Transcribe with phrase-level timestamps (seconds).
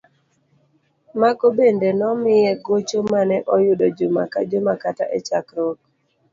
[1.21, 5.77] Mago bende nomiye gocho mane oyudo juma ka juma kata e chakruok.